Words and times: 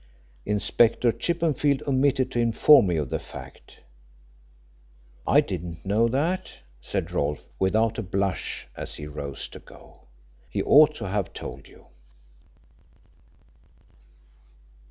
Inspector 0.47 1.11
Chippenfield 1.11 1.83
omitted 1.87 2.31
to 2.31 2.39
inform 2.39 2.87
me 2.87 2.97
of 2.97 3.11
the 3.11 3.19
fact." 3.19 3.81
"I 5.27 5.41
didn't 5.41 5.85
know 5.85 6.07
that," 6.07 6.55
said 6.81 7.11
Rolfe, 7.11 7.43
without 7.59 7.99
a 7.99 8.01
blush, 8.01 8.67
as 8.75 8.95
he 8.95 9.05
rose 9.05 9.47
to 9.49 9.59
go. 9.59 10.07
"He 10.49 10.63
ought 10.63 10.95
to 10.95 11.07
have 11.07 11.33
told 11.33 11.67
you." 11.67 11.85